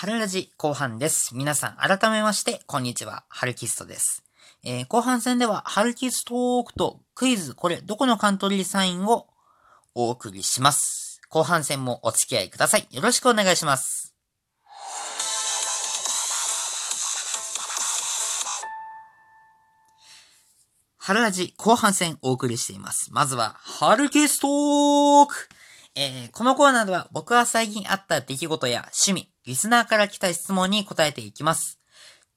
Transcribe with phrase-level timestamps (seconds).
[0.00, 1.34] 春ラジ後半です。
[1.34, 3.24] 皆さん改めまして、こんにちは。
[3.28, 4.22] 春キストです。
[4.62, 9.26] えー後半戦では、春キストークとクイズ、これ、どこのカントリーサインを
[9.96, 11.20] お送りします。
[11.28, 12.86] 後半戦もお付き合いください。
[12.92, 14.14] よろしくお願いします。
[20.96, 23.12] 春ラジ後半戦お送りしています。
[23.12, 25.48] まずは、春キストーク
[25.96, 31.80] えーこのコーナーでは僕は最近あった出来事や趣味、リスナーから来た質問に答えていきます。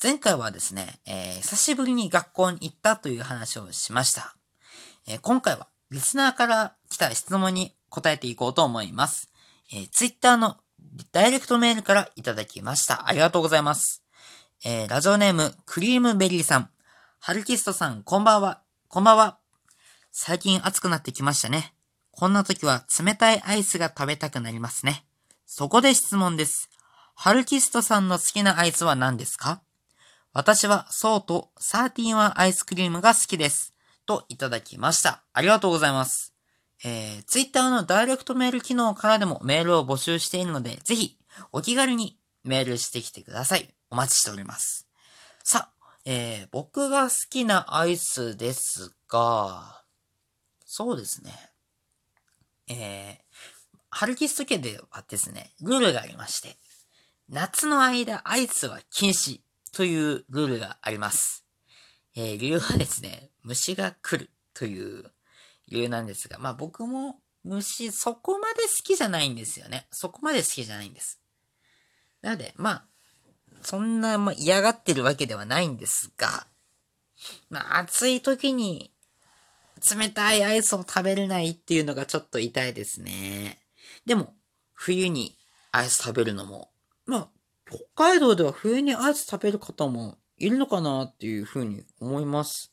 [0.00, 4.36] 前回はですね、えー久しぶりに学校に行ったという話をしました。
[5.08, 9.28] えー今回はリスナーから来た質問に答えていこうと思います。
[9.72, 10.58] えー、Twitter の
[11.10, 13.08] ダイレクトメールからいただきました。
[13.08, 14.04] ありがとうございます。
[14.64, 16.70] えーラジオネーム、クリームベリーさん。
[17.18, 18.62] ハルキストさん、こんばんは。
[18.86, 19.40] こんばんは。
[20.12, 21.74] 最近暑くなってきましたね。
[22.12, 25.04] こんな時は冷たいアイスが食べたくなりますね。
[25.44, 26.69] そこで質問です。
[27.22, 29.60] ハルキストさんの好きなアイスは何ですか？
[30.32, 33.74] 私はソーとサーティワンアイスクリームが好きです。
[34.06, 35.22] といただきました。
[35.34, 36.32] ありがとうございます。
[36.82, 41.18] えー、ツイッターのダイレクトメール機能からでもメールを募集しているので、ぜひ
[41.52, 43.68] お気軽にメールしてきてください。
[43.90, 44.88] お待ちしております。
[45.44, 49.82] さあ、えー、僕が好きなアイスですが、
[50.64, 51.32] そうですね。
[52.66, 53.16] えー、
[53.90, 56.56] ハルキスト家ではですね、ルールがありまして、
[57.32, 59.40] 夏の間アイスは禁止
[59.72, 61.44] というルールがあります。
[62.16, 65.04] えー、理由はですね、虫が来るという
[65.68, 69.86] 理由なんですが、まあ僕も虫そこまで好きじゃないんですよね。
[69.92, 71.20] そこまで好きじゃないんです。
[72.20, 72.84] なので、まあ、
[73.62, 76.48] そんな、まあ、嫌がってるわけではないんですが、
[77.48, 78.90] まあ暑い時に
[79.96, 83.60] 冷たいアイスを食べれないっていうのがちょっと痛いですね。
[84.04, 84.34] でも、
[84.72, 85.36] 冬に
[85.70, 86.69] アイス食べるのも、
[87.10, 87.28] まあ、
[87.68, 92.72] 北海道では冬にアイス食べる方もいるのかなっていうふうに思います。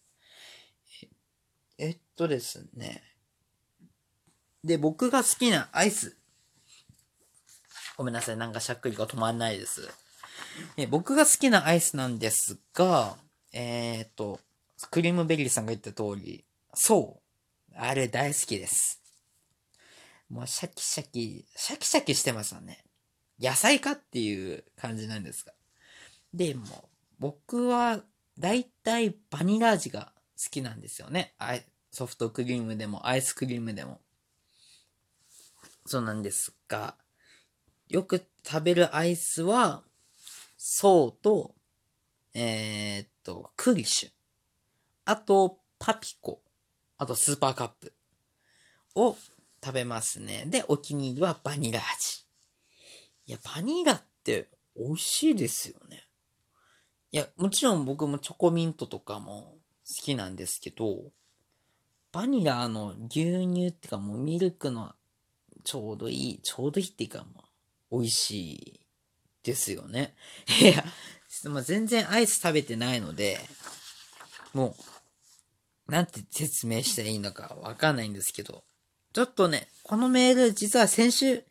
[1.79, 3.01] えっとですね。
[4.63, 6.17] で、僕が好きなアイス。
[7.97, 9.89] ごめんなさい、なんかしゃっくりが止まんないです。
[10.77, 13.17] え僕が好きなアイスなんですが、
[13.53, 14.39] えーっと、
[14.91, 16.45] クリームベリーさんが言った通り、
[16.75, 17.19] そ
[17.73, 17.75] う。
[17.75, 19.01] あれ大好きです。
[20.29, 22.86] もうシャキシャキ、シャキシャキしてますよね。
[23.39, 25.53] 野菜かっていう感じなんですが。
[26.33, 26.89] で、も、
[27.19, 28.01] 僕は、
[28.37, 30.11] だいたいバニラ味が
[30.41, 31.33] 好きなんですよね。
[31.39, 33.99] アイソフトクリームでも、アイスクリームでも。
[35.85, 36.95] そうなんですが、
[37.87, 39.83] よく食べるアイスは、
[40.57, 41.55] ソーと、
[42.33, 44.11] えーっと、クーリッシュ。
[45.05, 46.41] あと、パピコ。
[46.97, 47.93] あと、スーパーカップ。
[48.95, 49.15] を
[49.63, 50.45] 食べますね。
[50.47, 52.26] で、お気に入りはバニラ味。
[53.27, 56.07] いや、バニラって美味しいですよね。
[57.11, 59.57] いや、もちろん僕もチョコミントとかも
[59.87, 61.11] 好きなんですけど、
[62.11, 64.93] バニラの牛乳ってかもうミルクの
[65.63, 67.43] ちょうどいい、ちょうどいいっていうかも
[67.91, 68.79] う美味しい
[69.43, 70.15] ですよね。
[70.61, 70.83] いや、
[71.49, 73.39] まあ、全然アイス食べてないので、
[74.53, 74.75] も
[75.87, 78.63] う、なんて説明したらいいのかわかんないんですけど、
[79.13, 81.43] ちょっとね、このメール実は先週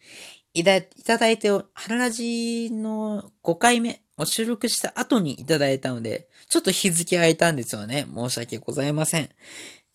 [0.59, 8.07] いただいて、春ラジの5回目を収録した後にいただいたので、ちょっと日付空いたんですよね。
[8.15, 9.29] 申し訳ございません。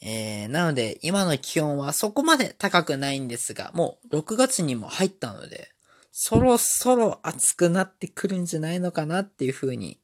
[0.02, 5.72] えー、なので、今の気温はそこまで高くないんですが、もう6月にも入ったので、
[6.12, 10.00] そろそろ暑くなってくるんじゃないのかなっていうふうに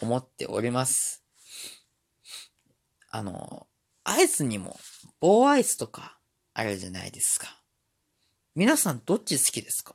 [0.00, 1.24] 思っております。
[3.10, 3.66] あの、
[4.04, 4.78] アイスにも
[5.18, 6.18] 棒アイスとか
[6.54, 7.58] あるじゃないですか。
[8.54, 9.94] 皆さんどっち好きですか？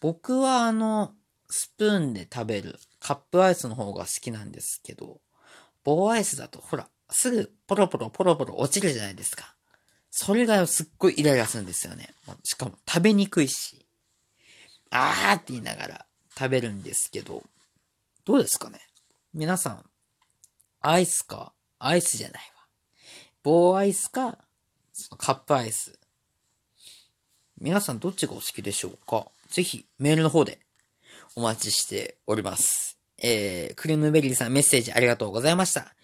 [0.00, 1.12] 僕はあの、
[1.50, 5.20] スプーンで食べるカップアイスの方が好きなんですけど、
[5.82, 9.54] 棒アイスだとほら、すぐポロポロポロポロ落ちるじゃないですか。
[10.10, 12.14] それがすっごいイライラするんですよね。
[12.44, 13.84] しかも食べにくいし。
[14.90, 16.06] あーって言いながら
[16.38, 17.42] 食べるんですけど、
[18.24, 18.78] どうですかね？
[19.32, 19.84] 皆さん、
[20.80, 22.66] アイスか、アイスじゃないわ。
[23.42, 24.38] 棒アイスか、
[24.92, 25.98] そのカップアイス。
[27.64, 29.26] 皆さんどっちがお好きでしょうか？
[29.48, 30.58] ぜひメールの方で
[31.34, 32.98] お待ちしております。
[33.16, 35.94] えー、クリームベリーさんメッセージありがとうございました。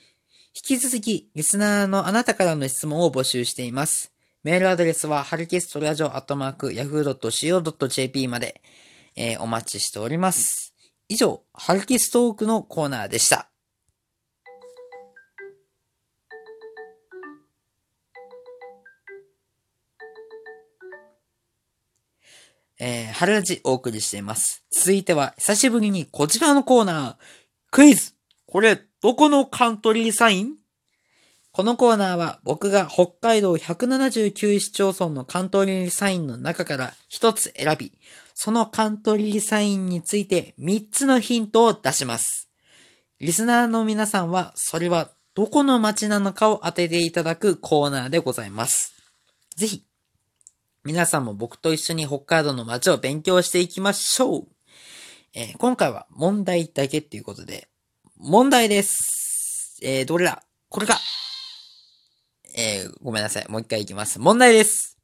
[0.57, 4.11] 引き続き、リスナーのあなたからの質問を募集しています。
[4.43, 8.63] メールアドレスは、ハルキストラジオアットマーク、yahoo.co.jp まで、
[9.15, 10.73] えーお待ちしております。
[11.11, 13.50] 以上、ハルキストークのコーナーでした。
[22.83, 24.65] えー、春ラジお送りしています。
[24.73, 27.17] 続いては、久しぶりにこちらのコーナー、
[27.71, 28.15] クイズ
[28.47, 30.55] これ、どこのカントリーサイン？
[31.53, 37.93] このコーナーは僕が北海道179市町村のカントリーサインの中から一つ選び、
[38.35, 42.49] そのカントリーサインについて3つのヒントを出します。
[43.21, 48.95] リスナーの皆さんは、それはどこの街なのかを当てていただくコーナーでございます。
[49.57, 49.85] ぜひ、
[50.91, 54.49] 皆さんも僕と一緒に北海道の街を勉強していきましょう。
[55.35, 57.69] えー今回は問題だけっていうことで、
[58.17, 59.79] 問題です。
[59.85, 60.43] えー、どれだ？
[60.69, 60.99] これか。
[62.59, 63.47] えー、ごめんなさい。
[63.49, 64.19] もう一回いきます。
[64.19, 64.99] 問題です。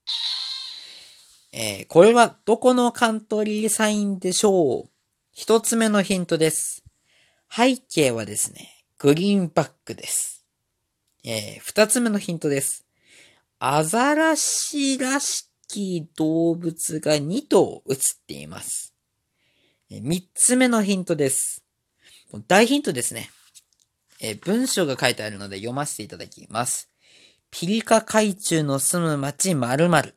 [1.52, 4.90] えー、これはどこのカントリーサインでしょう？
[5.30, 6.82] 一つ目のヒントです。
[7.48, 10.44] 背景はですね、グリーンバックです。
[11.22, 12.84] えー、二つ目のヒントです。
[13.60, 17.96] アザラシらしき動物が2頭映っ
[18.26, 18.94] ています。
[19.90, 21.62] えー三つ目のヒントです。
[22.48, 23.30] 大ヒントですね。
[24.20, 26.90] え文章が書いてあるので読ませていただきます。
[27.50, 30.14] ピリカ海中の住む町〇〇。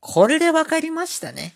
[0.00, 1.54] これでわかりましたね。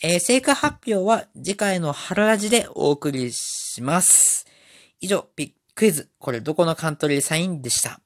[0.01, 4.45] えー成果発表は次回の春ラジでお送りします。
[4.99, 7.99] 以上、ピクイズ、これどこのカントリーサインでした？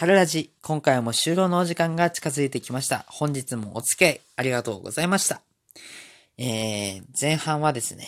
[0.00, 3.04] 春ラジ、今回も終了のお時間が近づいてきました。
[3.08, 5.42] 本日もお付き合いありがとうございました。
[6.36, 8.06] えー、前半はですね、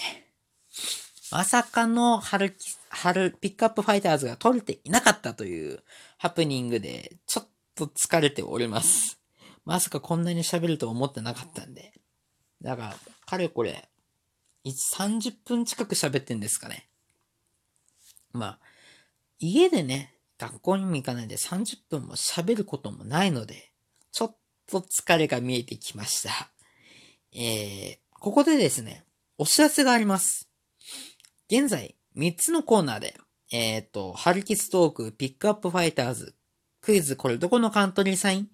[1.33, 2.55] まさかの春、
[2.91, 5.83] 春ピックアップファイターズが取れていなかったという
[6.17, 9.19] ハプニングで、ちょっと疲れております。
[9.65, 11.93] まさかこんなに喋ると思ってなかったんで。
[12.63, 12.97] だから、
[13.27, 13.89] かれこれ、
[14.65, 16.89] 30分近く喋ってんですかね。
[18.33, 18.59] まあ、
[19.41, 23.71] 家でね、学校にも行かないで30分も喋ることもないので、
[24.11, 26.51] ちょっと疲れが見えてきました。
[27.35, 29.05] えー、ここでですね、
[29.37, 30.49] お知らせがあります。
[31.51, 33.19] 現在、3つのコーナーで、
[33.53, 36.35] えっ、と、ハルキストーク、ピックアップファイターズ、
[36.81, 38.49] クイズ、これどこのカントリーサイン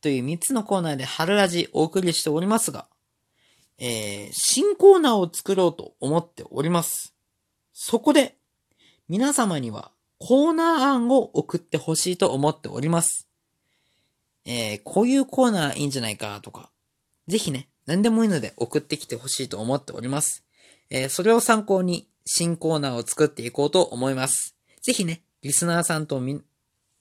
[0.00, 2.88] という3つのコーナーで春ラジお送りしておりますが、
[3.76, 7.14] えー、新コーナーを作ろうと思っております。
[7.74, 8.36] そこで、
[9.08, 13.28] 皆様にはコーナー案を送ってほしいと思っております。
[14.44, 16.70] えー、こういうコーナーいいんじゃないかとか、
[17.28, 20.44] ぜひね、何でもいいので送ってきてほしいと思っております。
[20.90, 24.56] えー、それを参考に新コーナーを作っていこうと思います。
[24.82, 26.42] ぜひね、リスナーさんとみ、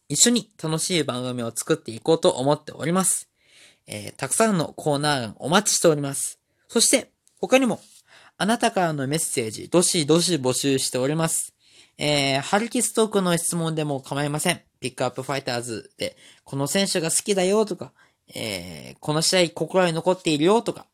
[0.10, 3.30] 一緒に楽しい番組を作っていこうと思っております。
[3.88, 6.40] えー、たくさんのコーナー案お待ちしております。
[6.68, 7.80] そして、他にも、
[8.38, 11.54] あなたからのメッセージ、どしどし募集しております。
[11.98, 14.62] えー、ハルキストークの質問でも構いません。
[14.80, 17.94] ピックアップファイターズで、この選手が好きだよとか、
[18.36, 20.86] えー、この試合心に残っているよとか、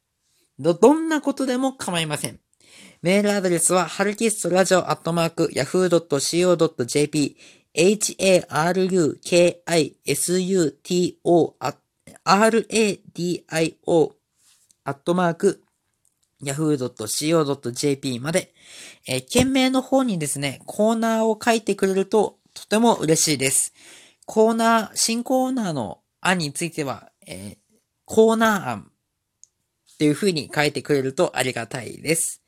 [0.60, 2.40] ど、どんなことでも構いません。
[3.02, 7.38] メールアドレスは、ハルキストラジオアットマーク、yahoo.co.jp、
[7.76, 9.24] harukisuto,
[12.26, 14.12] radio,
[14.86, 15.63] アットマーク、
[16.44, 18.54] yahoo.co.jp まで、
[19.08, 23.74] えー、件名の方にですね、コーナーを書いてくれるととても嬉しいです。
[24.26, 27.64] コーナー、新コーナーの案については、えー
[28.06, 28.92] コーナー案
[29.94, 32.44] っていう風に書いてくれるとありがたいです。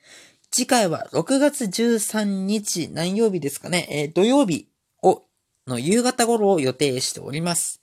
[0.52, 4.68] 次回は6月13日何曜日ですかね、えー土曜日
[5.02, 5.24] を、
[5.66, 7.82] の夕方頃を予定しております。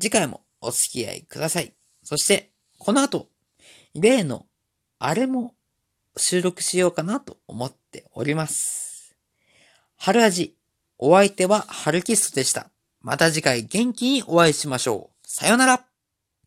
[0.00, 1.74] 次回もお付き合いください。
[2.02, 3.28] そして、この後、
[3.94, 4.46] 例の
[5.06, 5.52] あれも
[6.16, 9.14] 収録しようかなと思っております。
[9.96, 10.56] 春味、
[10.96, 12.70] お相手は春キストでした。
[13.02, 15.16] また次回元気にお会いしましょう。
[15.22, 15.84] さよなら